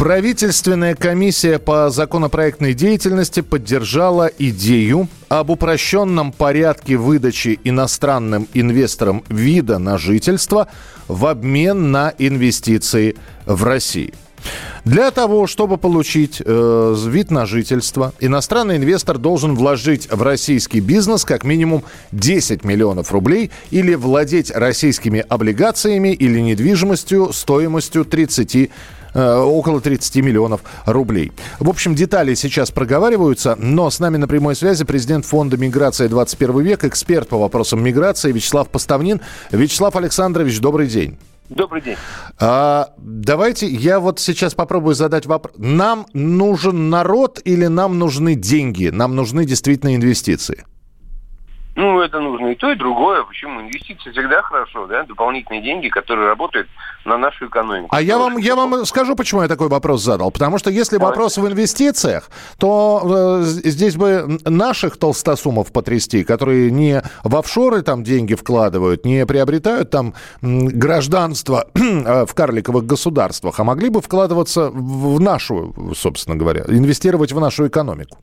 [0.00, 9.98] Правительственная комиссия по законопроектной деятельности поддержала идею об упрощенном порядке выдачи иностранным инвесторам вида на
[9.98, 10.68] жительство
[11.06, 14.14] в обмен на инвестиции в России.
[14.86, 21.26] Для того, чтобы получить э, вид на жительство, иностранный инвестор должен вложить в российский бизнес
[21.26, 28.68] как минимум 10 миллионов рублей или владеть российскими облигациями или недвижимостью стоимостью 30 э,
[29.14, 31.32] около 30 миллионов рублей.
[31.58, 36.60] В общем, детали сейчас проговариваются, но с нами на прямой связи президент Фонда миграции 21
[36.60, 39.20] век, эксперт по вопросам миграции Вячеслав Поставнин.
[39.50, 41.18] Вячеслав Александрович, добрый день.
[41.50, 41.96] Добрый день.
[42.38, 45.54] А, давайте я вот сейчас попробую задать вопрос.
[45.58, 48.86] Нам нужен народ или нам нужны деньги?
[48.86, 50.64] Нам нужны действительно инвестиции?
[51.80, 53.22] Ну, это нужно и то, и другое.
[53.22, 53.62] Почему?
[53.62, 55.04] Инвестиции всегда хорошо, да?
[55.04, 56.68] Дополнительные деньги, которые работают
[57.06, 57.88] на нашу экономику.
[57.90, 60.30] А я вам, я вам скажу, почему я такой вопрос задал.
[60.30, 67.02] Потому что если вопрос в инвестициях, то э, здесь бы наших толстосумов потрясти, которые не
[67.24, 73.88] в офшоры там деньги вкладывают, не приобретают там гражданство э, в карликовых государствах, а могли
[73.88, 78.18] бы вкладываться в нашу, собственно говоря, инвестировать в нашу экономику.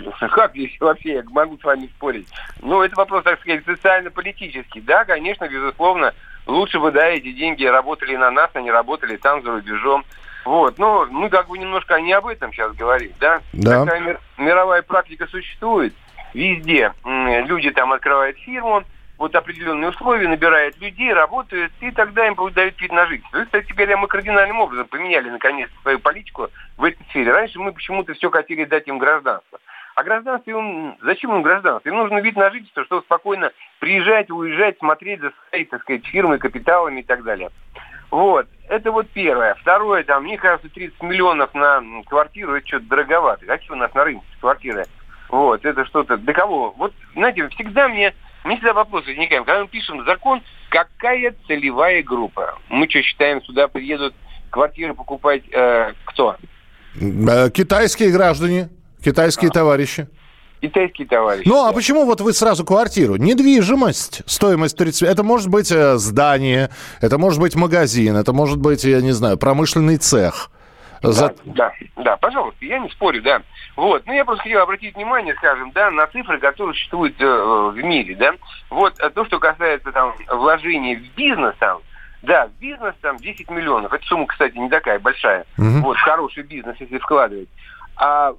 [0.00, 2.28] Ну, как здесь вообще, я могу с вами спорить.
[2.60, 4.80] Ну, это вопрос, так сказать, социально-политический.
[4.80, 6.12] Да, конечно, безусловно,
[6.46, 10.04] лучше бы, да, эти деньги работали на нас, а не работали там за рубежом.
[10.44, 13.40] Вот, но мы как бы немножко не об этом сейчас говорим, да?
[13.52, 13.84] Да.
[13.84, 15.92] Такая мир- мировая практика существует.
[16.34, 18.84] Везде люди там открывают фирму,
[19.18, 23.38] вот определенные условия, набирают людей, работают, и тогда им дают вид на жительство.
[23.38, 27.32] И, кстати говоря, мы кардинальным образом поменяли, наконец, свою политику в этой сфере.
[27.32, 29.58] Раньше мы почему-то все хотели дать им гражданство.
[29.96, 31.88] А гражданство, им, зачем им гражданство?
[31.88, 36.38] Им нужно вид на жительство, чтобы спокойно приезжать, уезжать, смотреть за своей, так сказать, фирмой,
[36.38, 37.50] капиталами и так далее.
[38.10, 39.54] Вот, это вот первое.
[39.54, 43.46] Второе, там, мне кажется, 30 миллионов на квартиру, это что-то дороговато.
[43.46, 44.84] Какие у нас на рынке квартиры?
[45.30, 46.72] Вот, это что-то, для кого?
[46.72, 48.14] Вот, знаете, всегда мне,
[48.44, 52.58] мне всегда вопрос возникает, когда мы пишем закон, какая целевая группа?
[52.68, 54.14] Мы что, считаем, сюда приедут
[54.50, 56.36] квартиры покупать э, кто?
[57.00, 58.68] Э, Китайские граждане,
[59.10, 60.08] китайские товарищи.
[60.60, 61.46] Китайские товарищи.
[61.48, 63.16] Ну, а почему вот вы сразу квартиру?
[63.16, 65.02] Недвижимость, стоимость 30...
[65.02, 69.36] Это может быть э, здание, это может быть магазин, это может быть, я не знаю,
[69.38, 70.50] промышленный цех.
[71.02, 73.42] За- Да, да, да, пожалуйста, я не спорю, да.
[73.76, 77.24] Вот, ну я просто хотел обратить внимание, скажем, да, на цифры, которые существуют э,
[77.74, 78.32] в мире, да.
[78.70, 81.78] Вот э, то, что касается там вложений в бизнес там,
[82.22, 83.92] да, в бизнес там 10 миллионов.
[83.92, 85.44] Эта сумма, кстати, не такая большая.
[85.58, 85.82] Мгм.
[85.82, 87.48] Вот, хороший бизнес, если вкладывать.
[87.96, 88.32] А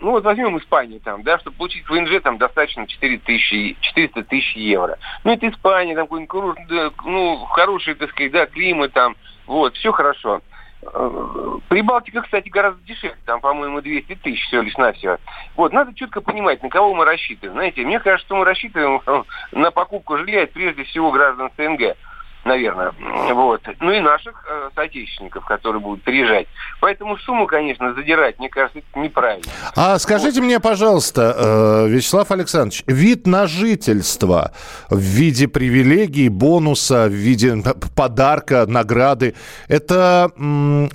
[0.00, 4.56] ну вот возьмем Испанию там, да, чтобы получить ВНЖ там достаточно 4 тысячи, 400 тысяч
[4.56, 4.98] евро.
[5.24, 9.16] Ну это Испания, там какой-нибудь ну хороший, так сказать, да, климат там,
[9.46, 10.40] вот, все хорошо.
[10.82, 15.18] Э, Прибалтика, кстати, гораздо дешевле, там, по-моему, 200 тысяч всего лишь навсего.
[15.56, 17.54] Вот, надо четко понимать, на кого мы рассчитываем.
[17.54, 19.02] Знаете, мне кажется, что мы рассчитываем
[19.52, 21.96] на покупку жилья прежде всего граждан СНГ
[22.44, 22.92] наверное.
[23.32, 23.62] Вот.
[23.80, 26.46] Ну и наших э, соотечественников, которые будут приезжать.
[26.80, 29.44] Поэтому сумму, конечно, задирать, мне кажется, это неправильно.
[29.76, 34.52] А скажите мне, пожалуйста, э, Вячеслав Александрович, вид на жительство
[34.88, 37.62] в виде привилегий, бонуса, в виде
[37.94, 39.34] подарка, награды,
[39.68, 40.88] это м,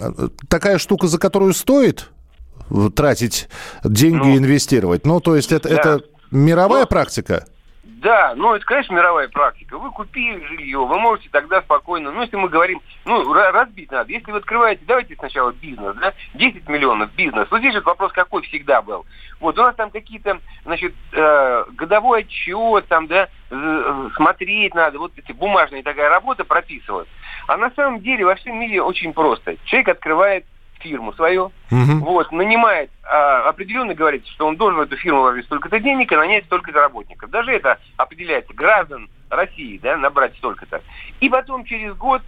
[0.50, 2.09] такая штука, за которую стоит
[2.95, 3.47] тратить
[3.84, 5.05] деньги Ну, и инвестировать?
[5.05, 5.75] Ну, то есть это, да.
[5.75, 6.01] это
[6.31, 7.45] мировая Ну, практика?
[7.97, 9.78] Да, ну это, конечно, мировая практика.
[9.78, 14.11] Вы купили жилье, вы можете тогда спокойно, ну если мы говорим, ну ра- разбить надо.
[14.11, 17.47] Если вы открываете, давайте сначала бизнес, да, 10 миллионов бизнес.
[17.50, 19.05] Вот здесь вот вопрос какой всегда был.
[19.39, 23.29] Вот у нас там какие-то, значит, э, годовой отчет, там, да,
[24.16, 27.08] смотреть надо, вот эти бумажная такая работа прописывать.
[27.47, 29.55] А на самом деле во всем мире очень просто.
[29.66, 30.46] Человек открывает
[30.85, 31.99] фирму свою, Мгм.
[32.02, 36.16] вот, нанимает, а, определенно говорится, что он должен в эту фирму вложить столько-то денег и
[36.16, 37.29] нанять столько-то работников.
[37.29, 40.82] Даже это определяется граждан России, да, набрать столько-то.
[41.20, 42.22] И потом через год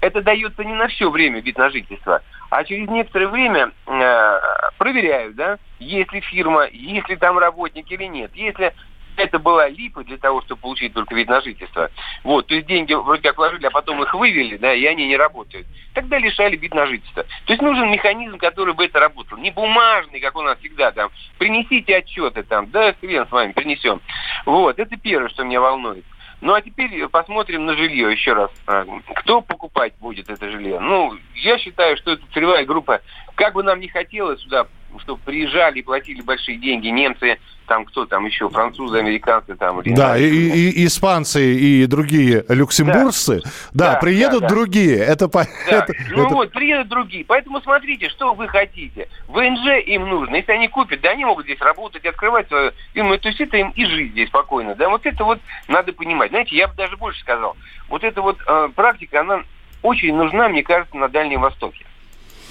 [0.00, 4.40] это дается не на все время вид на жительство, а через некоторое время э,
[4.78, 8.30] проверяют, да, есть ли фирма, есть ли там работник или нет.
[8.34, 8.72] Если
[9.16, 11.90] это была липа для того, чтобы получить только вид на жительство.
[12.24, 15.16] Вот, то есть деньги вроде как вложили, а потом их вывели, да, и они не
[15.16, 15.66] работают.
[15.94, 17.22] Тогда лишали вид на жительство.
[17.22, 19.38] То есть нужен механизм, который бы это работал.
[19.38, 21.10] Не бумажный, как у нас всегда там.
[21.38, 24.00] Принесите отчеты там, да, хрен с вами, принесем.
[24.44, 26.04] Вот, это первое, что меня волнует.
[26.40, 28.50] Ну а теперь посмотрим на жилье еще раз.
[28.66, 28.84] А,
[29.14, 30.78] кто покупать будет это жилье?
[30.80, 33.00] Ну, я считаю, что это целевая группа.
[33.34, 34.66] Как бы нам не хотелось сюда
[35.00, 39.80] чтобы приезжали и платили большие деньги немцы, там кто там еще, французы, американцы там.
[39.80, 43.42] Или, да, и, и, и испанцы и другие люксембуржцы.
[43.42, 44.54] Да, да, да приедут да, да.
[44.54, 44.98] другие.
[44.98, 45.46] Это, да.
[45.66, 46.34] это, ну это...
[46.34, 47.24] вот, приедут другие.
[47.24, 49.08] Поэтому смотрите, что вы хотите.
[49.28, 50.36] ВНЖ им нужно.
[50.36, 52.72] Если они купят, да, они могут здесь работать, открывать свою...
[52.94, 54.74] Им, то есть это им и жить здесь спокойно.
[54.74, 56.30] Да, вот это вот надо понимать.
[56.30, 57.56] Знаете, я бы даже больше сказал.
[57.88, 59.42] Вот эта вот э, практика, она
[59.82, 61.84] очень нужна, мне кажется, на Дальнем Востоке.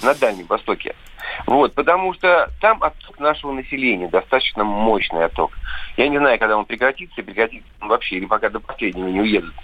[0.02, 0.94] На Дальнем Востоке.
[1.46, 5.52] Вот, потому что там отток нашего населения, достаточно мощный отток.
[5.96, 9.54] Я не знаю, когда он прекратится, прекратится он вообще, или пока до последнего не уедут.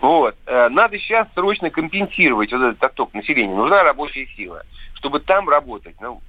[0.00, 0.34] Вот.
[0.46, 3.54] Э, надо сейчас срочно компенсировать вот этот отток населения.
[3.54, 4.62] Нужна рабочая сила,
[4.94, 5.96] чтобы там работать.
[6.00, 6.20] Ну,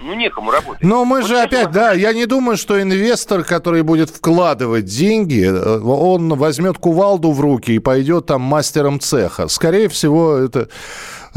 [0.00, 0.82] ну, некому работать.
[0.82, 5.44] Но мы вот же опять, да, я не думаю, что инвестор, который будет вкладывать деньги,
[5.44, 9.48] э, он возьмет кувалду в руки и пойдет там мастером цеха.
[9.48, 10.68] Скорее всего, это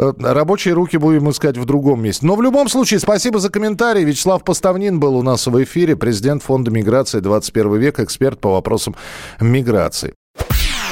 [0.02, 2.26] рабочие руки будем искать в другом месте.
[2.26, 4.04] Но в любом случае, спасибо за комментарий.
[4.04, 8.96] Вячеслав Поставнин был у нас в эфире, президент Фонда миграции 21 век, эксперт по вопросам
[9.40, 10.14] миграции.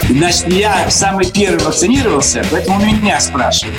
[0.08, 3.78] Значит, я самый первый вакцинировался, поэтому меня спрашивают.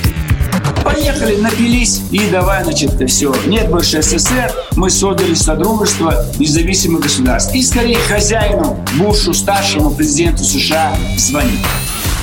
[0.85, 3.35] Поехали, напились и давай, значит, все.
[3.47, 7.55] Нет больше СССР, мы создали Содружество независимых государств.
[7.55, 11.61] И скорее хозяину, Бушу, старшему президенту США звонить.